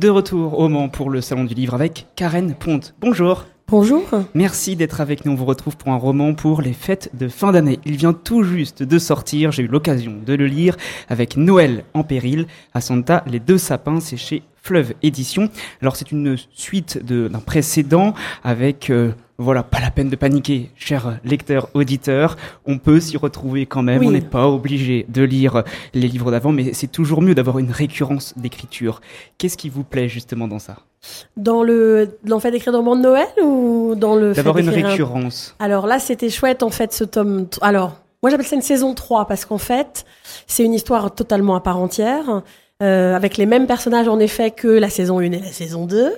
De 0.00 0.08
retour 0.08 0.60
au 0.60 0.68
Mans 0.68 0.88
pour 0.88 1.10
le 1.10 1.20
Salon 1.20 1.42
du 1.42 1.54
Livre 1.54 1.74
avec 1.74 2.06
Karen 2.14 2.54
Ponte. 2.54 2.94
Bonjour. 3.00 3.46
Bonjour. 3.66 4.04
Merci 4.32 4.76
d'être 4.76 5.00
avec 5.00 5.24
nous. 5.24 5.32
On 5.32 5.34
vous 5.34 5.44
retrouve 5.44 5.76
pour 5.76 5.88
un 5.88 5.96
roman 5.96 6.34
pour 6.34 6.62
les 6.62 6.72
fêtes 6.72 7.10
de 7.14 7.26
fin 7.26 7.50
d'année. 7.50 7.80
Il 7.84 7.96
vient 7.96 8.12
tout 8.12 8.44
juste 8.44 8.84
de 8.84 8.98
sortir. 9.00 9.50
J'ai 9.50 9.64
eu 9.64 9.66
l'occasion 9.66 10.14
de 10.24 10.34
le 10.34 10.46
lire 10.46 10.76
avec 11.08 11.36
Noël 11.36 11.82
en 11.94 12.04
péril 12.04 12.46
à 12.74 12.80
Santa, 12.80 13.24
Les 13.26 13.40
Deux 13.40 13.58
Sapins. 13.58 13.98
C'est 13.98 14.16
chez 14.16 14.44
Fleuve 14.62 14.94
Édition. 15.02 15.48
Alors 15.82 15.96
c'est 15.96 16.12
une 16.12 16.36
suite 16.52 17.04
d'un 17.04 17.40
précédent 17.40 18.14
avec 18.44 18.90
euh, 18.90 19.10
voilà, 19.40 19.62
pas 19.62 19.78
la 19.78 19.92
peine 19.92 20.08
de 20.08 20.16
paniquer, 20.16 20.70
chers 20.74 21.20
lecteurs, 21.22 21.68
auditeurs. 21.72 22.36
On 22.66 22.78
peut 22.78 22.98
s'y 22.98 23.16
retrouver 23.16 23.66
quand 23.66 23.82
même. 23.82 24.04
On 24.04 24.10
n'est 24.10 24.20
pas 24.20 24.48
obligé 24.48 25.06
de 25.08 25.22
lire 25.22 25.62
les 25.94 26.08
livres 26.08 26.32
d'avant, 26.32 26.50
mais 26.50 26.72
c'est 26.72 26.90
toujours 26.90 27.22
mieux 27.22 27.36
d'avoir 27.36 27.60
une 27.60 27.70
récurrence 27.70 28.34
d'écriture. 28.36 29.00
Qu'est-ce 29.38 29.56
qui 29.56 29.68
vous 29.68 29.84
plaît 29.84 30.08
justement 30.08 30.48
dans 30.48 30.58
ça? 30.58 30.78
Dans 31.36 31.62
le, 31.62 32.18
dans 32.24 32.36
le 32.36 32.40
fait 32.40 32.50
d'écrire 32.50 32.72
dans 32.72 32.80
le 32.80 32.84
monde 32.84 32.98
de 32.98 33.04
Noël 33.04 33.28
ou 33.40 33.94
dans 33.96 34.16
le 34.16 34.32
D'avoir 34.34 34.58
une 34.58 34.70
récurrence. 34.70 35.54
Alors 35.60 35.86
là, 35.86 36.00
c'était 36.00 36.30
chouette 36.30 36.64
en 36.64 36.70
fait 36.70 36.92
ce 36.92 37.04
tome. 37.04 37.46
Alors, 37.60 37.94
moi 38.24 38.30
j'appelle 38.30 38.46
ça 38.46 38.56
une 38.56 38.62
saison 38.62 38.92
3 38.92 39.26
parce 39.26 39.44
qu'en 39.44 39.58
fait, 39.58 40.04
c'est 40.48 40.64
une 40.64 40.74
histoire 40.74 41.14
totalement 41.14 41.54
à 41.54 41.60
part 41.60 41.78
entière. 41.78 42.42
Euh, 42.80 43.16
avec 43.16 43.38
les 43.38 43.46
mêmes 43.46 43.66
personnages 43.66 44.06
en 44.06 44.20
effet 44.20 44.52
que 44.52 44.68
la 44.68 44.88
saison 44.88 45.18
1 45.18 45.22
et 45.22 45.40
la 45.40 45.50
saison 45.50 45.84
2. 45.84 46.12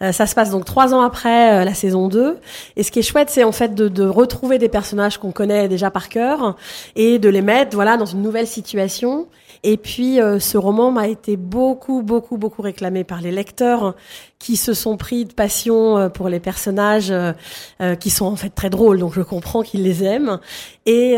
Euh, 0.00 0.12
ça 0.12 0.26
se 0.26 0.34
passe 0.34 0.48
donc 0.48 0.64
trois 0.64 0.94
ans 0.94 1.02
après 1.02 1.60
euh, 1.60 1.64
la 1.66 1.74
saison 1.74 2.08
2. 2.08 2.38
Et 2.76 2.82
ce 2.82 2.90
qui 2.90 3.00
est 3.00 3.02
chouette, 3.02 3.28
c'est 3.28 3.44
en 3.44 3.52
fait 3.52 3.74
de, 3.74 3.88
de 3.88 4.04
retrouver 4.04 4.56
des 4.56 4.70
personnages 4.70 5.18
qu'on 5.18 5.30
connaît 5.30 5.68
déjà 5.68 5.90
par 5.90 6.08
cœur 6.08 6.56
et 6.94 7.18
de 7.18 7.28
les 7.28 7.42
mettre 7.42 7.74
voilà 7.74 7.98
dans 7.98 8.06
une 8.06 8.22
nouvelle 8.22 8.46
situation. 8.46 9.26
Et 9.62 9.76
puis 9.76 10.18
ce 10.38 10.58
roman 10.58 10.92
m'a 10.92 11.08
été 11.08 11.36
beaucoup, 11.36 12.02
beaucoup, 12.02 12.36
beaucoup 12.36 12.62
réclamé 12.62 13.02
par 13.04 13.20
les 13.20 13.32
lecteurs 13.32 13.96
qui 14.38 14.56
se 14.56 14.74
sont 14.74 14.96
pris 14.96 15.24
de 15.24 15.32
passion 15.32 16.10
pour 16.10 16.28
les 16.28 16.38
personnages 16.38 17.12
qui 17.98 18.10
sont 18.10 18.26
en 18.26 18.36
fait 18.36 18.50
très 18.50 18.70
drôles. 18.70 18.98
Donc 18.98 19.14
je 19.14 19.22
comprends 19.22 19.62
qu'ils 19.62 19.82
les 19.82 20.04
aiment. 20.04 20.38
Et 20.84 21.16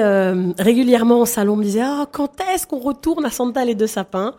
régulièrement 0.58 1.19
au 1.19 1.27
salon, 1.27 1.55
on 1.55 1.56
me 1.56 1.64
disait 1.64 1.83
ah 1.83 2.06
quand 2.11 2.41
est-ce 2.55 2.67
qu'on 2.67 2.78
retourne 2.78 3.27
à 3.27 3.30
Santa 3.30 3.67
les 3.67 3.75
deux 3.75 3.89
sapins? 3.89 4.34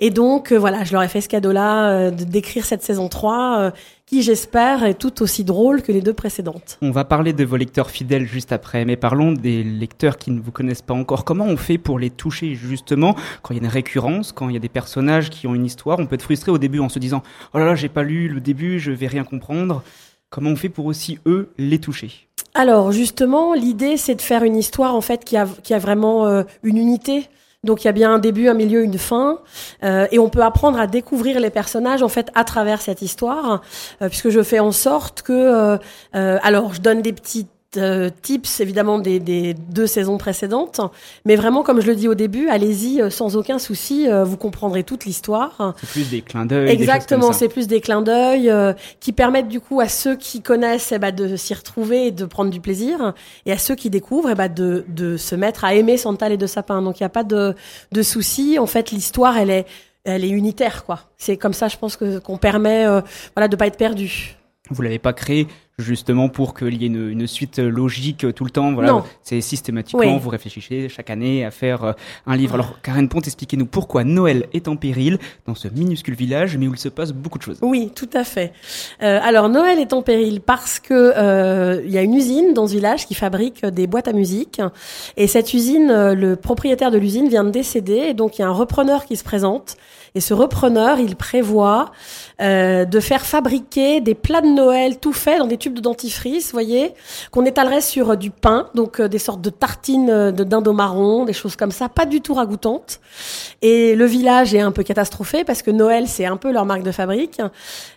Et 0.00 0.10
donc, 0.10 0.52
euh, 0.52 0.58
voilà, 0.58 0.84
je 0.84 0.92
leur 0.92 1.02
ai 1.02 1.08
fait 1.08 1.20
ce 1.20 1.28
cadeau-là 1.28 1.90
euh, 1.90 2.10
de 2.12 2.22
d'écrire 2.22 2.64
cette 2.64 2.82
saison 2.82 3.08
3 3.08 3.58
euh, 3.58 3.70
qui 4.06 4.22
j'espère 4.22 4.84
est 4.84 4.94
tout 4.94 5.22
aussi 5.22 5.42
drôle 5.42 5.82
que 5.82 5.90
les 5.90 6.00
deux 6.00 6.12
précédentes. 6.12 6.78
On 6.82 6.92
va 6.92 7.04
parler 7.04 7.32
de 7.32 7.44
vos 7.44 7.56
lecteurs 7.56 7.90
fidèles 7.90 8.24
juste 8.24 8.52
après, 8.52 8.84
mais 8.84 8.96
parlons 8.96 9.32
des 9.32 9.64
lecteurs 9.64 10.16
qui 10.16 10.30
ne 10.30 10.40
vous 10.40 10.52
connaissent 10.52 10.82
pas 10.82 10.94
encore. 10.94 11.24
Comment 11.24 11.46
on 11.46 11.56
fait 11.56 11.78
pour 11.78 11.98
les 11.98 12.10
toucher 12.10 12.54
justement 12.54 13.16
quand 13.42 13.54
il 13.54 13.56
y 13.56 13.60
a 13.60 13.64
une 13.64 13.70
récurrence, 13.70 14.30
quand 14.30 14.48
il 14.48 14.54
y 14.54 14.56
a 14.56 14.60
des 14.60 14.68
personnages 14.68 15.30
qui 15.30 15.48
ont 15.48 15.54
une 15.54 15.66
histoire? 15.66 15.98
On 15.98 16.06
peut 16.06 16.14
être 16.14 16.22
frustré 16.22 16.52
au 16.52 16.58
début 16.58 16.78
en 16.78 16.88
se 16.88 17.00
disant 17.00 17.24
oh 17.52 17.58
là 17.58 17.64
là 17.64 17.74
j'ai 17.74 17.88
pas 17.88 18.04
lu 18.04 18.28
le 18.28 18.40
début, 18.40 18.78
je 18.78 18.92
vais 18.92 19.08
rien 19.08 19.24
comprendre. 19.24 19.82
Comment 20.30 20.50
on 20.50 20.56
fait 20.56 20.68
pour 20.68 20.86
aussi 20.86 21.18
eux 21.26 21.50
les 21.58 21.80
toucher? 21.80 22.28
Alors 22.54 22.92
justement, 22.92 23.52
l'idée 23.52 23.96
c'est 23.96 24.14
de 24.14 24.22
faire 24.22 24.44
une 24.44 24.56
histoire 24.56 24.94
en 24.94 25.00
fait 25.00 25.24
qui 25.24 25.36
a, 25.36 25.48
qui 25.64 25.74
a 25.74 25.78
vraiment 25.78 26.44
une 26.62 26.76
unité. 26.76 27.28
Donc 27.68 27.84
il 27.84 27.84
y 27.84 27.88
a 27.88 27.92
bien 27.92 28.14
un 28.14 28.18
début, 28.18 28.48
un 28.48 28.54
milieu, 28.54 28.82
une 28.82 28.96
fin, 28.96 29.40
euh, 29.84 30.06
et 30.10 30.18
on 30.18 30.30
peut 30.30 30.42
apprendre 30.42 30.80
à 30.80 30.86
découvrir 30.86 31.38
les 31.38 31.50
personnages 31.50 32.02
en 32.02 32.08
fait 32.08 32.30
à 32.34 32.44
travers 32.44 32.80
cette 32.80 33.02
histoire, 33.02 33.60
euh, 34.00 34.08
puisque 34.08 34.30
je 34.30 34.42
fais 34.42 34.58
en 34.58 34.72
sorte 34.72 35.20
que, 35.20 35.78
euh, 36.14 36.38
alors 36.42 36.72
je 36.72 36.80
donne 36.80 37.02
des 37.02 37.12
petits 37.70 38.40
tips 38.40 38.60
évidemment 38.60 38.98
des, 38.98 39.20
des, 39.20 39.54
deux 39.54 39.86
saisons 39.86 40.16
précédentes, 40.18 40.80
mais 41.24 41.36
vraiment 41.36 41.62
comme 41.62 41.80
je 41.80 41.86
le 41.86 41.94
dis 41.94 42.08
au 42.08 42.14
début, 42.14 42.48
allez-y 42.48 43.10
sans 43.10 43.36
aucun 43.36 43.58
souci, 43.58 44.08
vous 44.24 44.36
comprendrez 44.36 44.84
toute 44.84 45.04
l'histoire. 45.04 45.74
C'est 45.80 45.90
plus 45.90 46.10
des 46.10 46.22
clins 46.22 46.46
d'œil. 46.46 46.70
Exactement, 46.70 47.32
c'est 47.32 47.48
plus 47.48 47.66
des 47.66 47.80
clins 47.80 48.02
d'œil 48.02 48.52
qui 49.00 49.12
permettent 49.12 49.48
du 49.48 49.60
coup 49.60 49.80
à 49.80 49.88
ceux 49.88 50.16
qui 50.16 50.40
connaissent 50.40 50.92
eh 50.92 50.98
ben, 50.98 51.14
de 51.14 51.36
s'y 51.36 51.54
retrouver 51.54 52.06
et 52.06 52.10
de 52.10 52.24
prendre 52.24 52.50
du 52.50 52.60
plaisir, 52.60 53.12
et 53.46 53.52
à 53.52 53.58
ceux 53.58 53.74
qui 53.74 53.90
découvrent 53.90 54.30
eh 54.30 54.34
ben, 54.34 54.48
de, 54.52 54.84
de 54.88 55.16
se 55.16 55.34
mettre 55.34 55.64
à 55.64 55.74
aimer 55.74 55.96
Santal 55.96 56.32
et 56.32 56.36
de 56.38 56.46
Sapin. 56.46 56.80
Donc 56.82 57.00
il 57.00 57.02
n'y 57.02 57.06
a 57.06 57.10
pas 57.10 57.24
de, 57.24 57.54
de 57.92 58.02
souci. 58.02 58.58
En 58.58 58.66
fait, 58.66 58.90
l'histoire 58.90 59.36
elle 59.36 59.50
est 59.50 59.66
elle 60.04 60.24
est 60.24 60.30
unitaire 60.30 60.84
quoi. 60.84 61.00
C'est 61.18 61.36
comme 61.36 61.52
ça, 61.52 61.68
je 61.68 61.76
pense 61.76 61.96
que 61.96 62.18
qu'on 62.18 62.38
permet 62.38 62.86
voilà 63.36 63.48
de 63.48 63.56
pas 63.56 63.66
être 63.66 63.76
perdu. 63.76 64.36
Vous 64.70 64.82
l'avez 64.82 64.98
pas 64.98 65.12
créé 65.12 65.46
justement 65.78 66.28
pour 66.28 66.54
qu'il 66.54 66.80
y 66.80 66.84
ait 66.84 66.88
une, 66.88 67.10
une, 67.10 67.26
suite 67.26 67.58
logique 67.58 68.26
tout 68.34 68.44
le 68.44 68.50
temps. 68.50 68.72
Voilà, 68.72 69.04
c'est 69.22 69.40
systématiquement 69.40 70.18
vous 70.18 70.30
réfléchissez 70.30 70.88
chaque 70.88 71.10
année 71.10 71.44
à 71.44 71.50
faire 71.50 71.84
euh, 71.84 71.92
un 72.26 72.36
livre. 72.36 72.54
Alors 72.54 72.80
Karen 72.82 73.08
Ponte, 73.08 73.26
expliquez-nous 73.26 73.66
pourquoi 73.66 74.04
Noël 74.04 74.46
est 74.52 74.68
en 74.68 74.76
péril 74.76 75.18
dans 75.46 75.54
ce 75.54 75.68
minuscule 75.68 76.14
village, 76.14 76.56
mais 76.56 76.66
où 76.66 76.74
il 76.74 76.78
se 76.78 76.88
passe 76.88 77.12
beaucoup 77.12 77.38
de 77.38 77.42
choses. 77.42 77.58
Oui, 77.62 77.92
tout 77.94 78.10
à 78.12 78.24
fait. 78.24 78.52
Euh, 79.02 79.18
alors 79.22 79.48
Noël 79.48 79.78
est 79.78 79.92
en 79.92 80.02
péril 80.02 80.40
parce 80.40 80.80
que 80.80 80.94
euh, 80.94 81.82
il 81.84 81.90
y 81.90 81.98
a 81.98 82.02
une 82.02 82.14
usine 82.14 82.54
dans 82.54 82.66
ce 82.66 82.72
village 82.72 83.06
qui 83.06 83.14
fabrique 83.14 83.64
des 83.64 83.86
boîtes 83.86 84.08
à 84.08 84.12
musique, 84.12 84.60
et 85.16 85.26
cette 85.26 85.54
usine, 85.54 85.90
euh, 85.90 86.14
le 86.14 86.36
propriétaire 86.36 86.90
de 86.90 86.98
l'usine 86.98 87.28
vient 87.28 87.44
de 87.44 87.50
décéder, 87.50 88.08
et 88.08 88.14
donc 88.14 88.38
il 88.38 88.42
y 88.42 88.44
a 88.44 88.48
un 88.48 88.52
repreneur 88.52 89.04
qui 89.04 89.16
se 89.16 89.24
présente. 89.24 89.76
Et 90.14 90.20
ce 90.20 90.34
repreneur, 90.34 90.98
il 90.98 91.16
prévoit 91.16 91.92
euh, 92.40 92.84
de 92.84 93.00
faire 93.00 93.24
fabriquer 93.26 94.00
des 94.00 94.14
plats 94.14 94.40
de 94.40 94.46
Noël 94.46 94.98
tout 94.98 95.12
faits 95.12 95.38
dans 95.38 95.46
des 95.46 95.58
tubes 95.58 95.74
de 95.74 95.80
dentifrice, 95.80 96.52
voyez, 96.52 96.94
qu'on 97.30 97.44
étalerait 97.44 97.80
sur 97.80 98.10
euh, 98.10 98.16
du 98.16 98.30
pain, 98.30 98.68
donc 98.74 99.00
euh, 99.00 99.08
des 99.08 99.18
sortes 99.18 99.40
de 99.40 99.50
tartines 99.50 100.10
euh, 100.10 100.32
de 100.32 100.44
dindon 100.44 100.74
marron, 100.74 101.24
des 101.24 101.32
choses 101.32 101.56
comme 101.56 101.70
ça, 101.70 101.88
pas 101.88 102.06
du 102.06 102.20
tout 102.20 102.34
ragoûtantes. 102.34 103.00
Et 103.62 103.94
le 103.94 104.04
village 104.04 104.54
est 104.54 104.60
un 104.60 104.72
peu 104.72 104.82
catastrophé 104.82 105.44
parce 105.44 105.62
que 105.62 105.70
Noël, 105.70 106.06
c'est 106.06 106.26
un 106.26 106.36
peu 106.36 106.52
leur 106.52 106.64
marque 106.64 106.82
de 106.82 106.92
fabrique. 106.92 107.40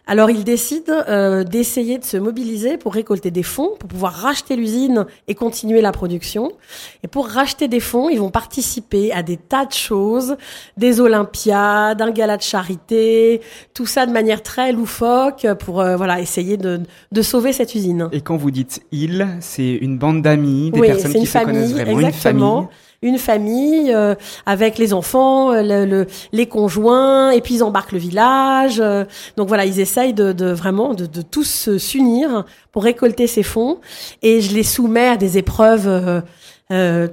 Alors 0.07 0.29
ils 0.29 0.43
décident 0.43 0.93
euh, 1.07 1.43
d'essayer 1.43 1.97
de 1.97 2.03
se 2.03 2.17
mobiliser 2.17 2.77
pour 2.77 2.93
récolter 2.93 3.31
des 3.31 3.43
fonds, 3.43 3.71
pour 3.79 3.87
pouvoir 3.87 4.13
racheter 4.13 4.55
l'usine 4.55 5.05
et 5.27 5.35
continuer 5.35 5.81
la 5.81 5.91
production. 5.91 6.51
Et 7.03 7.07
pour 7.07 7.27
racheter 7.27 7.67
des 7.67 7.79
fonds, 7.79 8.09
ils 8.09 8.19
vont 8.19 8.31
participer 8.31 9.11
à 9.13 9.23
des 9.23 9.37
tas 9.37 9.65
de 9.65 9.71
choses, 9.71 10.35
des 10.75 10.99
Olympiades, 10.99 12.00
un 12.01 12.11
gala 12.11 12.37
de 12.37 12.41
charité, 12.41 13.41
tout 13.73 13.85
ça 13.85 14.05
de 14.05 14.11
manière 14.11 14.43
très 14.43 14.71
loufoque 14.71 15.47
pour 15.59 15.75
voilà 15.75 16.19
essayer 16.19 16.57
de, 16.57 16.81
de 17.11 17.21
sauver 17.21 17.53
cette 17.53 17.75
usine. 17.75 18.09
Et 18.11 18.21
quand 18.21 18.37
vous 18.37 18.51
dites 18.51 18.81
il, 18.91 19.27
c'est 19.39 19.73
une 19.73 19.97
bande 19.97 20.21
d'amis, 20.21 20.71
des 20.71 20.81
personnes 20.81 21.13
qui 21.13 21.25
se 21.25 21.37
connaissent 21.37 21.71
vraiment, 21.73 21.99
exactement. 21.99 22.59
une 22.61 22.63
famille 22.63 22.67
une 23.03 23.17
famille 23.17 23.91
euh, 23.93 24.13
avec 24.45 24.77
les 24.77 24.93
enfants, 24.93 25.51
euh, 25.51 25.85
le, 25.85 26.05
les 26.31 26.45
conjoints, 26.45 27.31
et 27.31 27.41
puis 27.41 27.55
ils 27.55 27.63
embarquent 27.63 27.93
le 27.93 27.97
village. 27.97 28.79
Euh, 28.79 29.05
donc 29.37 29.47
voilà, 29.47 29.65
ils 29.65 29.79
essayent 29.79 30.13
de, 30.13 30.33
de 30.33 30.51
vraiment 30.51 30.93
de, 30.93 31.07
de 31.07 31.23
tous 31.23 31.77
s'unir 31.77 32.45
pour 32.71 32.83
récolter 32.83 33.25
ces 33.25 33.41
fonds. 33.41 33.79
Et 34.21 34.39
je 34.41 34.53
les 34.53 34.61
soumets 34.61 35.07
à 35.07 35.17
des 35.17 35.39
épreuves 35.39 35.87
euh, 35.87 36.21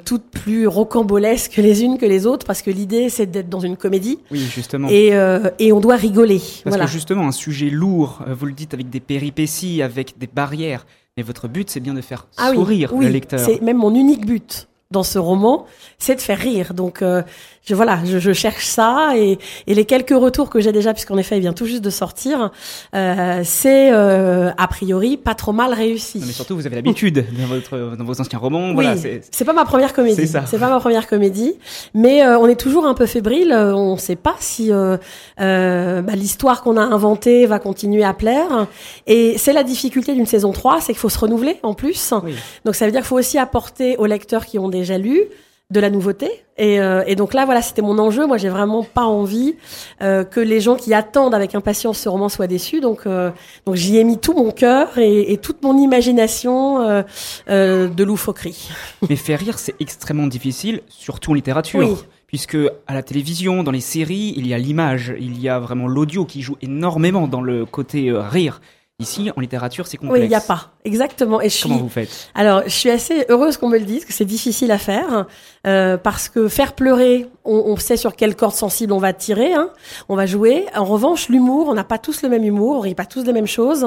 toutes 0.04 0.30
plus 0.30 0.66
rocambolesques 0.66 1.56
les 1.56 1.82
unes 1.82 1.98
que 1.98 2.06
les 2.06 2.26
autres, 2.26 2.46
parce 2.46 2.62
que 2.62 2.70
l'idée 2.70 3.08
c'est 3.08 3.26
d'être 3.26 3.48
dans 3.48 3.60
une 3.60 3.76
comédie. 3.76 4.18
Oui, 4.30 4.40
justement. 4.40 4.88
Et, 4.88 5.14
euh, 5.14 5.50
et 5.58 5.72
on 5.72 5.80
doit 5.80 5.96
rigoler. 5.96 6.38
Parce 6.38 6.62
voilà. 6.64 6.84
que 6.84 6.90
justement, 6.90 7.26
un 7.26 7.32
sujet 7.32 7.70
lourd, 7.70 8.22
euh, 8.26 8.34
vous 8.34 8.46
le 8.46 8.52
dites 8.52 8.74
avec 8.74 8.90
des 8.90 9.00
péripéties, 9.00 9.82
avec 9.82 10.18
des 10.18 10.28
barrières. 10.32 10.86
Mais 11.16 11.22
votre 11.22 11.48
but, 11.48 11.68
c'est 11.68 11.80
bien 11.80 11.94
de 11.94 12.00
faire 12.00 12.28
ah 12.36 12.52
sourire 12.52 12.92
oui, 12.94 13.06
le 13.06 13.10
lecteur. 13.10 13.40
C'est 13.40 13.60
même 13.60 13.78
mon 13.78 13.94
unique 13.94 14.24
but 14.24 14.67
dans 14.90 15.02
ce 15.02 15.18
roman, 15.18 15.66
c'est 15.98 16.14
de 16.14 16.20
faire 16.20 16.38
rire. 16.38 16.72
Donc 16.72 17.02
euh, 17.02 17.22
je, 17.68 17.74
voilà, 17.74 18.00
je, 18.06 18.18
je, 18.18 18.32
cherche 18.32 18.64
ça 18.64 19.10
et, 19.16 19.38
et 19.66 19.74
les 19.74 19.84
quelques 19.84 20.16
retours 20.18 20.48
que 20.48 20.60
j'ai 20.60 20.72
déjà, 20.72 20.94
puisqu'en 20.94 21.18
effet 21.18 21.36
il 21.36 21.40
vient 21.40 21.52
tout 21.52 21.66
juste 21.66 21.82
de 21.82 21.90
sortir, 21.90 22.50
euh, 22.94 23.42
c'est 23.44 23.92
euh, 23.92 24.50
a 24.56 24.66
priori 24.68 25.18
pas 25.18 25.34
trop 25.34 25.52
mal 25.52 25.74
réussi. 25.74 26.20
Non, 26.20 26.26
mais 26.26 26.32
surtout 26.32 26.56
vous 26.56 26.66
avez 26.66 26.76
l'habitude 26.76 27.26
dans, 27.38 27.46
votre, 27.46 27.96
dans 27.96 28.04
vos 28.04 28.18
anciens 28.18 28.38
romans. 28.38 28.68
Oui, 28.68 28.74
voilà, 28.74 28.96
c'est 28.96 29.44
pas 29.44 29.52
ma 29.52 29.66
première 29.66 29.92
comédie. 29.92 30.26
C'est 30.26 30.58
pas 30.58 30.70
ma 30.70 30.80
première 30.80 31.06
comédie, 31.06 31.54
mais 31.92 32.24
euh, 32.24 32.38
on 32.38 32.46
est 32.48 32.58
toujours 32.58 32.86
un 32.86 32.94
peu 32.94 33.04
fébrile. 33.04 33.52
On 33.52 33.94
ne 33.94 34.00
sait 34.00 34.16
pas 34.16 34.36
si 34.40 34.72
euh, 34.72 34.96
euh, 35.40 36.00
bah, 36.00 36.14
l'histoire 36.14 36.62
qu'on 36.62 36.78
a 36.78 36.82
inventée 36.82 37.44
va 37.44 37.58
continuer 37.58 38.04
à 38.04 38.14
plaire. 38.14 38.66
Et 39.06 39.36
c'est 39.36 39.52
la 39.52 39.62
difficulté 39.62 40.14
d'une 40.14 40.26
saison 40.26 40.52
3, 40.52 40.80
c'est 40.80 40.92
qu'il 40.92 41.00
faut 41.00 41.10
se 41.10 41.18
renouveler 41.18 41.58
en 41.62 41.74
plus. 41.74 42.14
Oui. 42.24 42.34
Donc 42.64 42.74
ça 42.74 42.86
veut 42.86 42.92
dire 42.92 43.02
qu'il 43.02 43.08
faut 43.08 43.18
aussi 43.18 43.36
apporter 43.36 43.98
aux 43.98 44.06
lecteurs 44.06 44.46
qui 44.46 44.58
ont 44.58 44.68
déjà 44.78 44.98
lu 44.98 45.28
de 45.70 45.80
la 45.80 45.90
nouveauté. 45.90 46.30
Et, 46.56 46.80
euh, 46.80 47.04
et 47.06 47.14
donc 47.14 47.34
là, 47.34 47.44
voilà, 47.44 47.60
c'était 47.60 47.82
mon 47.82 47.98
enjeu. 47.98 48.26
Moi, 48.26 48.38
j'ai 48.38 48.48
vraiment 48.48 48.82
pas 48.82 49.04
envie 49.04 49.54
euh, 50.00 50.24
que 50.24 50.40
les 50.40 50.60
gens 50.60 50.76
qui 50.76 50.94
attendent 50.94 51.34
avec 51.34 51.54
impatience 51.54 51.98
ce 51.98 52.08
roman 52.08 52.30
soient 52.30 52.46
déçus. 52.46 52.80
Donc, 52.80 53.00
euh, 53.06 53.30
donc 53.66 53.74
j'y 53.74 53.98
ai 53.98 54.04
mis 54.04 54.18
tout 54.18 54.32
mon 54.32 54.50
cœur 54.50 54.96
et, 54.96 55.32
et 55.32 55.36
toute 55.36 55.62
mon 55.62 55.76
imagination 55.76 57.02
de 57.48 58.02
loufoquerie. 58.02 58.70
Mais 59.10 59.16
faire 59.16 59.40
rire, 59.40 59.58
c'est 59.58 59.74
extrêmement 59.78 60.26
difficile, 60.26 60.80
surtout 60.88 61.32
en 61.32 61.34
littérature. 61.34 61.80
Oui. 61.80 61.94
Puisque 62.26 62.58
à 62.86 62.92
la 62.92 63.02
télévision, 63.02 63.62
dans 63.62 63.70
les 63.70 63.80
séries, 63.80 64.34
il 64.36 64.46
y 64.46 64.52
a 64.52 64.58
l'image, 64.58 65.14
il 65.18 65.40
y 65.40 65.48
a 65.48 65.58
vraiment 65.58 65.86
l'audio 65.86 66.26
qui 66.26 66.42
joue 66.42 66.56
énormément 66.60 67.26
dans 67.26 67.40
le 67.40 67.64
côté 67.64 68.12
rire. 68.12 68.60
Ici, 69.00 69.30
en 69.36 69.40
littérature, 69.40 69.86
c'est 69.86 69.96
complexe. 69.96 70.18
Oui, 70.22 70.26
il 70.26 70.28
n'y 70.28 70.34
a 70.34 70.40
pas. 70.40 70.72
Exactement. 70.84 71.40
Et 71.40 71.48
je 71.48 71.62
Comment 71.62 71.76
suis, 71.76 71.82
vous 71.84 71.88
faites? 71.88 72.30
Alors, 72.34 72.64
je 72.64 72.70
suis 72.70 72.90
assez 72.90 73.26
heureuse 73.28 73.56
qu'on 73.56 73.68
me 73.68 73.78
le 73.78 73.84
dise, 73.84 74.04
que 74.04 74.12
c'est 74.12 74.24
difficile 74.24 74.72
à 74.72 74.78
faire, 74.78 75.26
euh, 75.68 75.96
parce 75.96 76.28
que 76.28 76.48
faire 76.48 76.72
pleurer, 76.72 77.26
on, 77.44 77.62
on 77.66 77.76
sait 77.76 77.96
sur 77.96 78.16
quelle 78.16 78.34
corde 78.34 78.54
sensible 78.54 78.92
on 78.92 78.98
va 78.98 79.12
tirer, 79.12 79.54
hein, 79.54 79.70
on 80.08 80.16
va 80.16 80.26
jouer. 80.26 80.66
En 80.74 80.84
revanche, 80.84 81.28
l'humour, 81.28 81.68
on 81.68 81.74
n'a 81.74 81.84
pas 81.84 81.98
tous 81.98 82.22
le 82.22 82.28
même 82.28 82.42
humour, 82.42 82.78
on 82.78 82.80
rit 82.80 82.96
pas 82.96 83.06
tous 83.06 83.22
les 83.22 83.32
mêmes 83.32 83.46
choses, 83.46 83.86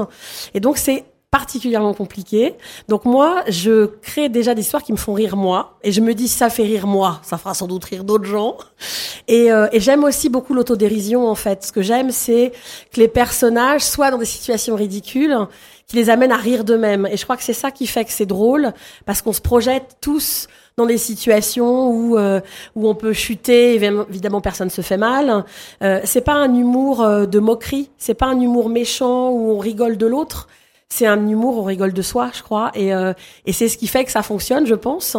et 0.54 0.62
donc 0.62 0.78
c'est 0.78 1.04
particulièrement 1.32 1.94
compliqué. 1.94 2.56
Donc 2.90 3.06
moi, 3.06 3.44
je 3.48 3.86
crée 4.02 4.28
déjà 4.28 4.54
des 4.54 4.62
histoires 4.62 4.84
qui 4.84 4.92
me 4.92 4.98
font 4.98 5.14
rire 5.14 5.38
moi, 5.38 5.78
et 5.82 5.92
je 5.94 6.02
me 6.02 6.14
dis 6.14 6.28
ça 6.28 6.50
fait 6.50 6.64
rire 6.64 6.88
moi, 6.88 7.22
ça 7.24 7.38
fera 7.38 7.54
sans 7.54 7.68
doute 7.68 7.86
rire 7.86 8.04
d'autres 8.04 8.26
gens. 8.26 8.58
Et, 9.30 9.52
euh, 9.52 9.68
et 9.72 9.80
j'aime 9.80 10.04
aussi 10.04 10.28
beaucoup 10.28 10.54
l'autodérision 10.54 11.28
en 11.28 11.36
fait. 11.36 11.64
Ce 11.64 11.72
que 11.72 11.82
j'aime, 11.82 12.12
c'est 12.12 12.52
que 12.94 13.00
les 13.00 13.08
personnages 13.08 13.84
soient 13.84 14.12
dans 14.12 14.18
des 14.18 14.26
situations 14.26 14.76
ridicules 14.76 15.36
qui 15.88 15.96
les 15.96 16.10
amènent 16.10 16.32
à 16.32 16.38
rire 16.38 16.64
d'eux-mêmes. 16.64 17.08
Et 17.12 17.18
je 17.18 17.24
crois 17.24 17.38
que 17.38 17.44
c'est 17.44 17.54
ça 17.54 17.72
qui 17.72 17.88
fait 17.88 18.06
que 18.06 18.12
c'est 18.12 18.26
drôle, 18.26 18.74
parce 19.06 19.22
qu'on 19.22 19.34
se 19.34 19.42
projette 19.42 19.98
tous 20.02 20.48
dans 20.78 20.86
des 20.86 20.98
situations 20.98 21.90
où 21.90 22.18
euh, 22.18 22.40
où 22.76 22.88
on 22.88 22.96
peut 22.96 23.14
chuter. 23.14 23.76
Évidemment, 23.76 24.06
évidemment, 24.10 24.42
personne 24.42 24.70
se 24.70 24.82
fait 24.82 24.98
mal. 24.98 25.46
Euh, 25.84 26.00
c'est 26.04 26.22
pas 26.22 26.34
un 26.34 26.54
humour 26.54 27.02
euh, 27.02 27.26
de 27.26 27.40
moquerie. 27.40 27.90
C'est 27.98 28.14
pas 28.14 28.28
un 28.28 28.40
humour 28.40 28.70
méchant 28.70 29.30
où 29.30 29.52
on 29.52 29.60
rigole 29.60 29.98
de 29.98 30.08
l'autre. 30.08 30.48
C'est 30.92 31.08
un 31.08 31.26
humour, 31.26 31.58
on 31.58 31.64
rigole 31.64 31.94
de 31.94 32.02
soi, 32.02 32.32
je 32.36 32.44
crois, 32.44 32.70
et, 32.76 32.94
euh, 32.94 33.14
et 33.46 33.54
c'est 33.54 33.70
ce 33.70 33.78
qui 33.78 33.88
fait 33.88 34.04
que 34.04 34.12
ça 34.12 34.24
fonctionne, 34.24 34.68
je 34.68 34.76
pense. 34.76 35.16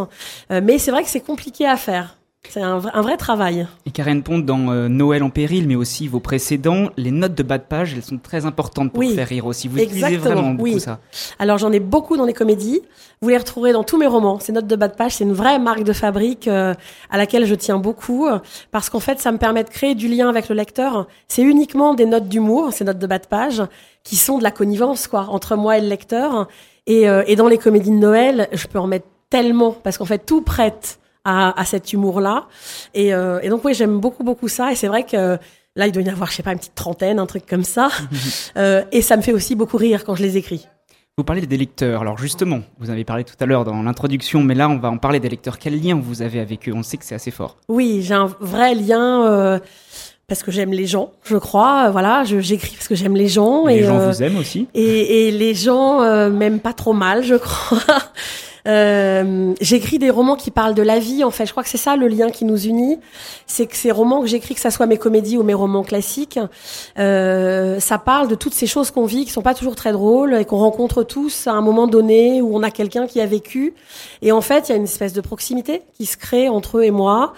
Euh, 0.51 0.61
mais 0.63 0.77
c'est 0.77 0.91
vrai 0.91 1.03
que 1.03 1.09
c'est 1.09 1.23
compliqué 1.23 1.67
à 1.67 1.79
faire. 1.79 2.19
C'est 2.49 2.61
un, 2.61 2.79
vrai- 2.79 2.91
un 2.93 3.01
vrai 3.03 3.17
travail. 3.17 3.67
Et 3.87 3.93
Karen 3.93 4.23
Ponte, 4.23 4.45
dans 4.45 4.69
euh, 4.71 4.89
Noël 4.89 5.23
en 5.23 5.31
péril, 5.31 5.67
mais 5.69 5.77
aussi 5.77 6.09
vos 6.09 6.19
précédents, 6.21 6.89
les 6.97 7.13
notes 7.13 7.35
de 7.35 7.43
bas 7.43 7.57
de 7.57 7.63
page, 7.63 7.95
elles 7.95 8.03
sont 8.03 8.19
très 8.19 8.45
importantes 8.47 8.91
pour 8.91 8.99
Oui, 8.99 9.15
faire 9.15 9.29
rire 9.29 9.47
aussi. 9.47 9.69
Vous 9.69 9.79
utilisez 9.79 10.17
vraiment 10.17 10.51
beaucoup 10.51 10.65
oui. 10.75 10.81
ça. 10.81 10.99
Alors 11.39 11.57
j'en 11.59 11.71
ai 11.73 11.79
beaucoup 11.81 12.17
dans 12.17 12.27
les 12.27 12.33
comédies. 12.35 12.83
Vous 13.23 13.29
les 13.29 13.39
retrouverez 13.39 13.73
dans 13.73 13.85
tous 13.85 13.97
mes 13.97 14.09
romans. 14.09 14.39
Ces 14.41 14.53
notes 14.53 14.67
de 14.67 14.75
bas 14.77 14.89
de 14.89 14.95
page, 14.97 15.13
c'est 15.15 15.25
une 15.25 15.33
vraie 15.33 15.59
marque 15.61 15.85
de 15.85 15.93
fabrique 15.93 16.49
euh, 16.49 16.75
à 17.11 17.17
laquelle 17.17 17.47
je 17.47 17.55
tiens 17.55 17.79
beaucoup 17.79 18.27
euh, 18.27 18.39
parce 18.73 18.91
qu'en 18.91 19.01
fait, 19.01 19.21
ça 19.21 19.31
me 19.33 19.39
permet 19.39 19.63
de 19.65 19.71
créer 19.71 19.95
du 19.95 20.09
lien 20.09 20.29
avec 20.29 20.49
le 20.49 20.57
lecteur. 20.57 21.07
C'est 21.29 21.43
uniquement 21.43 21.95
des 21.95 22.07
notes 22.07 22.29
d'humour, 22.29 22.73
ces 22.73 22.85
notes 22.85 22.99
de 22.99 23.07
bas 23.07 23.21
de 23.21 23.27
page, 23.27 23.63
qui 24.03 24.17
sont 24.17 24.39
de 24.39 24.43
la 24.43 24.51
connivence 24.51 25.07
quoi 25.07 25.27
entre 25.31 25.55
moi 25.57 25.79
et 25.79 25.81
le 25.81 25.89
lecteur. 25.89 26.49
Et, 26.89 27.09
euh, 27.09 27.23
et 27.29 27.37
dans 27.37 27.49
les 27.49 27.59
comédies 27.59 27.91
de 27.93 27.97
Noël, 27.97 28.49
je 28.53 28.67
peux 28.67 28.81
en 28.81 28.89
mettre 28.89 29.07
tellement 29.31 29.71
parce 29.71 29.97
qu'en 29.97 30.05
fait, 30.05 30.27
tout 30.27 30.43
prête 30.43 30.99
à, 31.25 31.59
à 31.61 31.65
cet 31.65 31.93
humour-là. 31.93 32.47
Et, 32.95 33.15
euh, 33.15 33.41
et 33.43 33.49
donc 33.49 33.65
oui, 33.65 33.75
j'aime 33.75 33.99
beaucoup 33.99 34.25
beaucoup 34.25 34.49
ça. 34.49 34.73
Et 34.73 34.75
c'est 34.77 34.89
vrai 34.89 35.05
que 35.05 35.39
là, 35.77 35.87
il 35.87 35.93
doit 35.93 36.03
y 36.03 36.09
en 36.11 36.13
avoir, 36.13 36.31
je 36.31 36.37
sais 36.37 36.43
pas, 36.43 36.53
une 36.53 36.59
petite 36.59 36.75
trentaine, 36.75 37.19
un 37.19 37.27
truc 37.27 37.47
comme 37.47 37.65
ça. 37.65 37.89
Euh, 38.57 38.83
et 38.93 39.01
ça 39.01 39.17
me 39.17 39.23
fait 39.23 39.33
aussi 39.33 39.55
beaucoup 39.55 39.79
rire 39.79 40.05
quand 40.05 40.15
je 40.15 40.23
les 40.23 40.37
écris. 40.37 40.67
Vous 41.17 41.25
parlez 41.25 41.43
des 41.47 41.57
lecteurs. 41.57 42.03
Alors 42.03 42.19
justement, 42.19 42.61
vous 42.79 42.91
avez 42.91 43.05
parlé 43.05 43.25
tout 43.25 43.35
à 43.41 43.47
l'heure 43.47 43.65
dans 43.65 43.83
l'introduction, 43.83 44.43
mais 44.43 44.55
là, 44.55 44.69
on 44.69 44.79
va 44.79 44.91
en 44.91 44.99
parler 44.99 45.21
des 45.21 45.29
lecteurs. 45.29 45.59
Quel 45.59 45.81
lien 45.81 45.95
vous 46.03 46.23
avez 46.23 46.41
avec 46.41 46.69
eux? 46.69 46.73
On 46.75 46.83
sait 46.83 46.97
que 46.99 47.05
c'est 47.05 47.15
assez 47.15 47.31
fort. 47.31 47.57
Oui, 47.69 48.03
j'ai 48.03 48.15
un 48.15 48.31
vrai 48.41 48.75
lien 48.75 49.27
euh, 49.27 49.59
parce 50.27 50.43
que 50.43 50.51
j'aime 50.51 50.73
les 50.73 50.87
gens, 50.87 51.13
je 51.25 51.37
crois. 51.37 51.91
Voilà, 51.91 52.25
j'écris 52.25 52.75
parce 52.77 52.89
que 52.89 52.95
j'aime 52.95 53.17
les 53.17 53.29
gens 53.29 53.67
les 53.67 53.77
et 53.77 53.85
gens 53.85 53.99
euh, 54.01 54.11
vous 54.11 54.23
aiment 54.23 54.39
aussi. 54.39 54.69
et, 54.75 55.29
et 55.29 55.31
les 55.31 55.55
gens 55.55 56.03
euh, 56.03 56.31
m'aiment 56.31 56.61
pas 56.61 56.73
trop 56.75 56.93
mal, 56.95 57.23
je 57.23 57.35
crois. 57.37 57.79
Euh, 58.69 59.55
j'écris 59.61 59.99
des 59.99 60.11
romans 60.11 60.37
qui 60.37 60.51
parlent 60.51 60.75
de 60.75 60.83
la 60.83 60.99
vie, 60.99 61.25
en 61.25 61.31
fait. 61.31 61.47
Je 61.47 61.51
crois 61.51 61.63
que 61.63 61.69
c'est 61.69 61.79
ça 61.79 61.97
le 61.97 62.07
lien 62.09 62.31
qui 62.31 62.45
nous 62.45 62.67
unit. 62.67 62.99
C'est 63.47 63.67
que 63.67 63.77
ces 63.77 63.91
romans 63.91 64.21
que 64.21 64.29
j'écris, 64.29 64.55
que 64.55 64.61
ça 64.61 64.71
soit 64.71 64.87
mes 64.87 64.99
comédies 64.99 65.37
ou 65.37 65.43
mes 65.43 65.55
romans 65.55 65.83
classiques, 65.83 66.39
euh, 66.99 67.81
ça 67.81 67.99
parle 67.99 68.29
de 68.29 68.35
toutes 68.35 68.55
ces 68.55 68.67
choses 68.67 68.91
qu'on 68.91 69.05
vit, 69.05 69.25
qui 69.25 69.33
sont 69.33 69.43
pas 69.43 69.55
toujours 69.55 69.77
très 69.77 69.93
drôles 69.93 70.35
et 70.35 70.45
qu'on 70.45 70.59
rencontre 70.59 71.03
tous 71.03 71.47
à 71.47 71.53
un 71.53 71.61
moment 71.61 71.87
donné 71.87 72.41
où 72.43 72.57
on 72.57 72.63
a 72.63 72.71
quelqu'un 72.71 73.07
qui 73.07 73.21
a 73.21 73.27
vécu. 73.27 73.75
Et 74.23 74.33
en 74.33 74.41
fait, 74.41 74.69
il 74.69 74.73
y 74.73 74.75
a 74.75 74.77
une 74.77 74.85
espèce 74.85 75.13
de 75.13 75.21
proximité 75.21 75.83
qui 75.95 76.07
se 76.07 76.17
crée 76.17 76.49
entre 76.49 76.79
eux 76.79 76.85
et 76.85 76.91
moi 76.91 77.33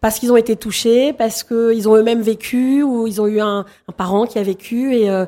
parce 0.00 0.18
qu'ils 0.18 0.32
ont 0.32 0.36
été 0.36 0.56
touchés, 0.56 1.12
parce 1.12 1.42
qu'ils 1.42 1.88
ont 1.88 1.96
eux-mêmes 1.96 2.22
vécu 2.22 2.82
ou 2.82 3.06
ils 3.06 3.20
ont 3.20 3.26
eu 3.26 3.40
un, 3.40 3.64
un 3.88 3.92
parent 3.92 4.26
qui 4.26 4.38
a 4.38 4.42
vécu 4.42 4.94
et, 4.94 5.10
euh, 5.10 5.26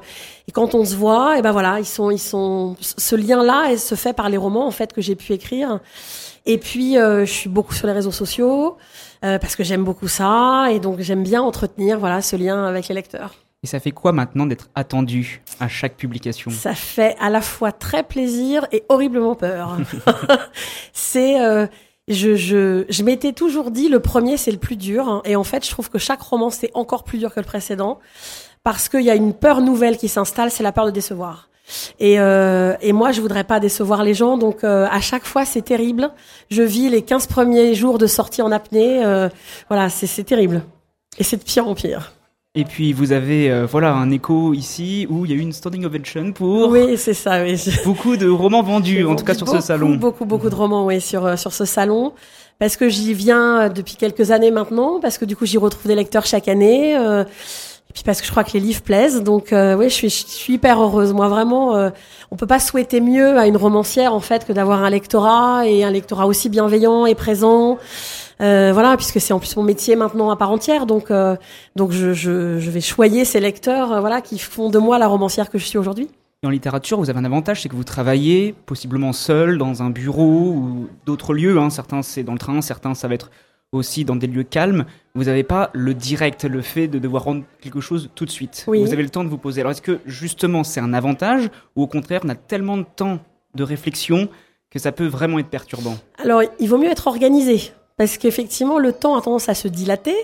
et 0.51 0.53
quand 0.53 0.75
on 0.75 0.85
se 0.85 0.97
voit, 0.97 1.39
et 1.39 1.43
ben 1.43 1.53
voilà, 1.53 1.79
ils 1.79 1.87
sont, 1.87 2.11
ils 2.11 2.19
sont, 2.19 2.75
ce 2.81 3.15
lien-là, 3.15 3.77
se 3.77 3.95
fait 3.95 4.13
par 4.13 4.29
les 4.29 4.37
romans 4.37 4.67
en 4.67 4.73
fait 4.73 4.93
que 4.93 5.01
j'ai 5.01 5.15
pu 5.15 5.33
écrire. 5.33 5.79
Et 6.45 6.59
puis, 6.59 6.99
euh, 6.99 7.25
je 7.25 7.31
suis 7.31 7.49
beaucoup 7.49 7.73
sur 7.73 7.87
les 7.87 7.93
réseaux 7.93 8.11
sociaux 8.11 8.77
euh, 9.25 9.39
parce 9.39 9.55
que 9.55 9.63
j'aime 9.63 9.85
beaucoup 9.85 10.09
ça 10.09 10.67
et 10.73 10.81
donc 10.81 10.99
j'aime 11.03 11.23
bien 11.23 11.41
entretenir 11.41 12.01
voilà 12.01 12.21
ce 12.21 12.35
lien 12.35 12.65
avec 12.65 12.89
les 12.89 12.97
lecteurs. 12.97 13.37
Et 13.63 13.69
ça 13.69 13.79
fait 13.79 13.93
quoi 13.93 14.11
maintenant 14.11 14.45
d'être 14.45 14.71
attendu 14.75 15.41
à 15.61 15.69
chaque 15.69 15.97
publication? 15.97 16.51
Ça 16.51 16.75
fait 16.75 17.15
à 17.21 17.31
la 17.31 17.43
fois 17.43 17.71
très 17.71 18.03
plaisir 18.03 18.67
et 18.73 18.83
horriblement 18.89 19.37
peur. 19.37 19.77
c'est, 20.93 21.41
euh, 21.41 21.69
je, 22.09 22.35
je, 22.35 22.87
je 22.89 23.03
m'étais 23.05 23.33
toujours 23.33 23.71
dit 23.71 23.89
le 23.89 24.01
premier 24.01 24.37
c'est 24.37 24.51
le 24.51 24.59
plus 24.59 24.77
dur 24.77 25.09
hein. 25.09 25.23
et 25.25 25.37
en 25.37 25.45
fait 25.45 25.65
je 25.65 25.71
trouve 25.71 25.91
que 25.91 25.99
chaque 25.99 26.23
roman 26.23 26.51
c'est 26.51 26.73
encore 26.75 27.05
plus 27.05 27.19
dur 27.19 27.33
que 27.33 27.39
le 27.39 27.47
précédent 27.47 28.01
parce 28.63 28.89
qu'il 28.89 29.03
y 29.03 29.11
a 29.11 29.15
une 29.15 29.33
peur 29.33 29.61
nouvelle 29.61 29.97
qui 29.97 30.09
s'installe, 30.09 30.51
c'est 30.51 30.63
la 30.63 30.73
peur 30.73 30.87
de 30.87 30.91
décevoir. 30.91 31.49
Et, 31.99 32.19
euh, 32.19 32.75
et 32.81 32.93
moi, 32.93 33.13
je 33.13 33.21
voudrais 33.21 33.45
pas 33.45 33.61
décevoir 33.61 34.03
les 34.03 34.15
gens, 34.15 34.37
donc 34.37 34.65
euh, 34.65 34.87
à 34.91 35.01
chaque 35.01 35.25
fois, 35.25 35.45
c'est 35.45 35.63
terrible. 35.63 36.11
Je 36.51 36.63
vis 36.63 36.89
les 36.89 37.03
15 37.03 37.27
premiers 37.27 37.75
jours 37.75 37.99
de 37.99 38.07
sortie 38.07 38.43
en 38.43 38.51
apnée. 38.51 39.05
euh, 39.05 39.29
voilà, 39.69 39.89
c'est 39.89 40.25
terrible. 40.25 40.63
Et 41.19 41.25
c'est 41.25 41.37
de 41.37 41.43
pire 41.43 41.69
en 41.69 41.75
pire. 41.75 42.13
Et 42.57 42.65
puis 42.65 42.93
vous 42.93 43.13
avez 43.13 43.65
voilà 43.67 43.93
un 43.95 44.11
écho 44.11 44.55
ici 44.55 45.07
où 45.09 45.25
il 45.25 45.31
y 45.31 45.35
a 45.35 45.37
eu 45.37 45.41
une 45.41 45.53
standing 45.53 45.85
ovation 45.85 46.33
pour 46.33 46.69
Oui, 46.69 46.97
c'est 46.97 47.15
ça. 47.15 47.45
Oui. 47.45 47.57
Beaucoup 47.85 48.17
de 48.17 48.29
romans 48.29 48.65
vendus, 48.65 49.05
en 49.05 49.15
tout 49.15 49.25
cas 49.25 49.35
sur 49.35 49.47
ce 49.47 49.61
salon. 49.61 49.95
Beaucoup, 49.95 50.25
beaucoup 50.25 50.51
de 50.51 50.55
romans, 50.57 50.85
oui, 50.85 51.01
sur, 51.01 51.39
sur 51.39 51.53
ce 51.53 51.65
salon. 51.65 52.13
Parce 52.59 52.77
que 52.77 52.89
j'y 52.89 53.15
viens 53.15 53.69
depuis 53.69 53.95
quelques 53.95 54.33
années 54.33 54.51
maintenant, 54.51 54.99
parce 54.99 55.17
que 55.17 55.25
du 55.25 55.37
coup, 55.37 55.47
j'y 55.47 55.59
retrouve 55.59 55.87
des 55.87 55.95
lecteurs 55.95 56.27
chaque 56.27 56.49
année. 56.49 56.97
Et 57.91 57.93
puis 57.93 58.05
parce 58.05 58.21
que 58.21 58.27
je 58.27 58.31
crois 58.31 58.45
que 58.45 58.53
les 58.53 58.61
livres 58.61 58.83
plaisent. 58.83 59.23
Donc, 59.23 59.53
euh, 59.53 59.77
oui, 59.77 59.91
je 59.91 60.07
suis, 60.07 60.55
hyper 60.55 60.81
heureuse. 60.81 61.13
Moi, 61.13 61.29
vraiment, 61.29 61.77
euh, 61.77 61.91
on 62.31 62.37
peut 62.37 62.47
pas 62.47 62.61
souhaiter 62.61 63.01
mieux 63.01 63.37
à 63.37 63.47
une 63.47 63.57
romancière, 63.57 64.15
en 64.15 64.21
fait, 64.21 64.47
que 64.47 64.53
d'avoir 64.53 64.83
un 64.83 64.91
lectorat 64.91 65.67
et 65.67 65.85
un 65.85 65.91
lectorat 65.91 66.27
aussi 66.27 66.49
bienveillant 66.49 67.05
et 67.05 67.15
présent. 67.15 67.79
Euh, 68.41 68.71
voilà, 68.73 68.97
puisque 68.97 69.21
c'est 69.21 69.33
en 69.33 69.39
plus 69.39 69.55
mon 69.57 69.63
métier 69.63 69.97
maintenant 69.97 70.31
à 70.31 70.37
part 70.37 70.51
entière. 70.51 70.87
Donc, 70.87 71.11
euh, 71.11 71.37
donc 71.77 71.93
je, 71.93 72.15
je, 72.15 72.71
vais 72.71 72.81
choyer 72.81 73.25
ces 73.25 73.41
lecteurs, 73.41 73.93
euh, 73.93 74.01
voilà, 74.01 74.21
qui 74.21 74.39
font 74.39 74.71
de 74.71 74.79
moi 74.79 74.99
la 74.99 75.09
romancière 75.09 75.51
que 75.51 75.59
je 75.59 75.65
suis 75.65 75.79
aujourd'hui. 75.79 76.09
En 76.43 76.49
littérature, 76.49 76.99
vous 76.99 77.11
avez 77.11 77.19
un 77.19 77.25
avantage, 77.27 77.61
c'est 77.61 77.69
que 77.69 77.77
vous 77.77 77.85
travaillez 77.85 78.55
possiblement 78.65 79.13
seul 79.13 79.59
dans 79.59 79.83
un 79.83 79.91
bureau 79.91 80.53
ou 80.55 80.89
d'autres 81.05 81.35
lieux. 81.35 81.59
Hein. 81.59 81.69
Certains 81.69 82.01
c'est 82.01 82.23
dans 82.23 82.33
le 82.33 82.39
train, 82.39 82.63
certains 82.63 82.95
ça 82.95 83.09
va 83.09 83.15
être 83.15 83.31
aussi 83.73 84.05
dans 84.05 84.17
des 84.17 84.27
lieux 84.27 84.43
calmes. 84.43 84.85
Vous 85.15 85.25
n'avez 85.25 85.43
pas 85.43 85.71
le 85.73 85.95
direct, 85.95 86.45
le 86.45 86.63
fait 86.63 86.89
de 86.89 86.99
devoir 86.99 87.25
rendre 87.25 87.45
quelque 87.61 87.81
chose 87.81 88.11
tout 88.15 88.25
de 88.25 88.31
suite. 88.31 88.65
Oui. 88.67 88.83
Vous 88.83 88.93
avez 88.93 89.03
le 89.03 89.11
temps 89.11 89.25
de 89.25 89.29
vous 89.29 89.39
poser. 89.39 89.61
Alors 89.61 89.73
est-ce 89.73 89.83
que 89.83 90.01
justement 90.07 90.65
c'est 90.65 90.81
un 90.81 90.93
avantage 90.93 91.51
ou 91.77 91.83
au 91.83 91.87
contraire 91.87 92.21
on 92.25 92.29
a 92.29 92.35
tellement 92.35 92.77
de 92.77 92.87
temps 92.97 93.19
de 93.55 93.63
réflexion 93.63 94.29
que 94.71 94.79
ça 94.79 94.93
peut 94.93 95.07
vraiment 95.07 95.39
être 95.39 95.49
perturbant? 95.49 95.97
Alors, 96.19 96.43
il 96.59 96.69
vaut 96.69 96.79
mieux 96.79 96.91
être 96.91 97.09
organisé. 97.09 97.73
Parce 97.97 98.17
qu'effectivement, 98.17 98.79
le 98.79 98.93
temps 98.93 99.15
a 99.19 99.21
tendance 99.21 99.51
à 99.51 99.55
se 99.55 99.69
dilater 99.69 100.15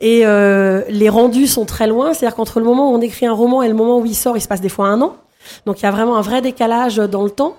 et 0.00 0.24
euh, 0.24 0.82
les 0.88 1.10
rendus 1.10 1.48
sont 1.48 1.66
très 1.66 1.86
loin. 1.86 2.14
C'est-à-dire 2.14 2.34
qu'entre 2.34 2.60
le 2.60 2.64
moment 2.64 2.90
où 2.90 2.94
on 2.94 3.00
écrit 3.02 3.26
un 3.26 3.34
roman 3.34 3.62
et 3.62 3.68
le 3.68 3.74
moment 3.74 3.98
où 3.98 4.06
il 4.06 4.14
sort, 4.14 4.38
il 4.38 4.40
se 4.40 4.48
passe 4.48 4.62
des 4.62 4.70
fois 4.70 4.88
un 4.88 5.02
an. 5.02 5.16
Donc 5.66 5.80
il 5.80 5.84
y 5.84 5.86
a 5.86 5.90
vraiment 5.90 6.16
un 6.16 6.20
vrai 6.20 6.42
décalage 6.42 6.96
dans 6.96 7.22
le 7.22 7.30
temps. 7.30 7.56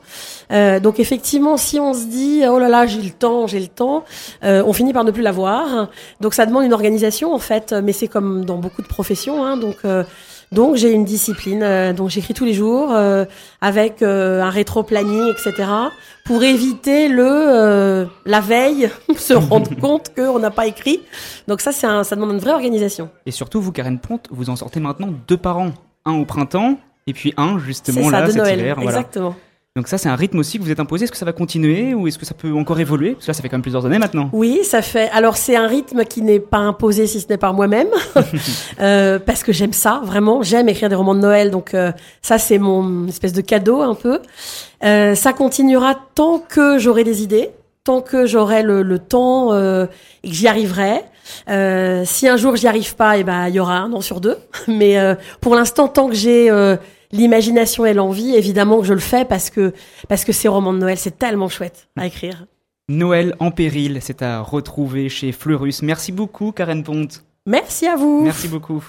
Euh, 0.51 0.79
donc 0.79 0.99
effectivement, 0.99 1.57
si 1.57 1.79
on 1.79 1.93
se 1.93 2.05
dit 2.05 2.43
oh 2.47 2.59
là 2.59 2.69
là 2.69 2.85
j'ai 2.85 3.01
le 3.01 3.11
temps, 3.11 3.47
j'ai 3.47 3.59
le 3.59 3.67
temps, 3.67 4.03
euh, 4.43 4.63
on 4.65 4.73
finit 4.73 4.93
par 4.93 5.03
ne 5.03 5.11
plus 5.11 5.23
l'avoir. 5.23 5.89
Donc 6.19 6.33
ça 6.33 6.45
demande 6.45 6.63
une 6.63 6.73
organisation 6.73 7.33
en 7.33 7.39
fait, 7.39 7.73
mais 7.73 7.93
c'est 7.93 8.07
comme 8.07 8.45
dans 8.45 8.57
beaucoup 8.57 8.81
de 8.81 8.87
professions. 8.87 9.45
Hein, 9.45 9.57
donc 9.57 9.77
euh, 9.85 10.03
donc 10.51 10.75
j'ai 10.75 10.91
une 10.91 11.05
discipline, 11.05 11.63
euh, 11.63 11.93
donc 11.93 12.09
j'écris 12.09 12.33
tous 12.33 12.43
les 12.43 12.53
jours 12.53 12.91
euh, 12.91 13.23
avec 13.61 14.01
euh, 14.01 14.41
un 14.41 14.49
rétro-planning, 14.49 15.31
etc. 15.31 15.69
pour 16.25 16.43
éviter 16.43 17.07
le 17.07 17.25
euh, 17.25 18.05
la 18.25 18.41
veille 18.41 18.89
se 19.15 19.33
rendre 19.33 19.73
compte 19.79 20.13
qu'on 20.13 20.39
n'a 20.39 20.51
pas 20.51 20.67
écrit. 20.67 20.99
Donc 21.47 21.61
ça 21.61 21.71
c'est 21.71 21.87
ça 22.03 22.15
demande 22.15 22.33
une 22.33 22.39
vraie 22.39 22.51
organisation. 22.51 23.09
Et 23.25 23.31
surtout, 23.31 23.61
vous, 23.61 23.71
Karen 23.71 23.97
Ponte, 23.97 24.27
vous 24.29 24.49
en 24.49 24.57
sortez 24.57 24.81
maintenant 24.81 25.13
deux 25.27 25.37
par 25.37 25.57
an. 25.57 25.71
Un 26.03 26.19
au 26.19 26.25
printemps 26.25 26.77
et 27.11 27.13
puis 27.13 27.33
un 27.35 27.59
justement 27.59 28.09
ça 28.09 28.21
là 28.21 28.27
de 28.27 28.31
cet 28.31 28.41
Noël, 28.41 28.59
hiver. 28.59 28.75
Voilà. 28.75 28.99
exactement. 28.99 29.35
Donc 29.75 29.87
ça, 29.89 29.97
c'est 29.97 30.07
un 30.07 30.15
rythme 30.15 30.39
aussi 30.39 30.57
que 30.57 30.63
vous 30.63 30.71
êtes 30.71 30.79
imposé. 30.79 31.03
Est-ce 31.03 31.11
que 31.11 31.17
ça 31.17 31.25
va 31.25 31.33
continuer 31.33 31.93
ou 31.93 32.07
est-ce 32.07 32.17
que 32.17 32.25
ça 32.25 32.33
peut 32.33 32.53
encore 32.53 32.79
évoluer? 32.79 33.11
Parce 33.11 33.25
que 33.25 33.31
là, 33.31 33.33
ça 33.33 33.41
fait 33.41 33.49
quand 33.49 33.55
même 33.55 33.61
plusieurs 33.61 33.85
années 33.85 33.99
maintenant. 33.99 34.29
Oui, 34.31 34.61
ça 34.63 34.81
fait. 34.81 35.09
Alors 35.11 35.35
c'est 35.35 35.57
un 35.57 35.67
rythme 35.67 36.05
qui 36.05 36.21
n'est 36.21 36.39
pas 36.39 36.57
imposé 36.57 37.07
si 37.07 37.19
ce 37.19 37.27
n'est 37.27 37.37
par 37.37 37.53
moi-même, 37.53 37.89
euh, 38.81 39.19
parce 39.19 39.43
que 39.43 39.51
j'aime 39.51 39.73
ça 39.73 40.01
vraiment. 40.05 40.41
J'aime 40.41 40.69
écrire 40.69 40.87
des 40.87 40.95
romans 40.95 41.15
de 41.15 41.19
Noël, 41.19 41.51
donc 41.51 41.73
euh, 41.73 41.91
ça 42.21 42.37
c'est 42.37 42.57
mon 42.59 43.07
espèce 43.07 43.33
de 43.33 43.41
cadeau 43.41 43.81
un 43.81 43.95
peu. 43.95 44.19
Euh, 44.85 45.15
ça 45.15 45.33
continuera 45.33 45.95
tant 46.15 46.39
que 46.39 46.77
j'aurai 46.77 47.03
des 47.03 47.23
idées, 47.23 47.51
tant 47.83 48.01
que 48.01 48.25
j'aurai 48.25 48.63
le, 48.63 48.83
le 48.83 48.99
temps 48.99 49.53
et 49.53 50.29
que 50.29 50.33
j'y 50.33 50.47
arriverai. 50.47 51.01
Si 52.05 52.27
un 52.27 52.37
jour 52.37 52.57
j'y 52.57 52.67
arrive 52.67 52.95
pas, 52.95 53.17
et 53.17 53.23
ben 53.23 53.47
il 53.47 53.55
y 53.55 53.59
aura 53.59 53.77
un 53.77 53.93
an 53.93 54.01
sur 54.01 54.19
deux. 54.19 54.37
Mais 54.67 54.97
pour 55.39 55.55
l'instant, 55.55 55.87
tant 55.87 56.09
que 56.09 56.15
j'ai 56.15 56.51
l'imagination 57.11 57.85
et 57.85 57.93
l'envie, 57.93 58.35
évidemment 58.35 58.79
que 58.79 58.85
je 58.85 58.93
le 58.93 58.99
fais 58.99 59.25
parce 59.25 59.49
que 59.49 59.73
parce 60.07 60.25
que 60.25 60.31
ces 60.31 60.47
romans 60.47 60.73
de 60.73 60.79
Noël, 60.79 60.97
c'est 60.97 61.17
tellement 61.17 61.49
chouette 61.49 61.87
à 61.97 62.07
écrire. 62.07 62.45
Noël 62.89 63.35
en 63.39 63.51
péril, 63.51 63.99
c'est 64.01 64.21
à 64.21 64.41
retrouver 64.41 65.09
chez 65.09 65.31
Fleurus. 65.31 65.81
Merci 65.81 66.11
beaucoup, 66.11 66.51
Karen 66.51 66.83
Ponte. 66.83 67.23
Merci 67.45 67.87
à 67.87 67.95
vous. 67.95 68.21
Merci 68.23 68.47
beaucoup. 68.47 68.83